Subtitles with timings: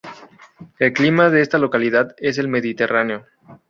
[0.79, 3.27] El clima de esta localidad es el mediterráneo.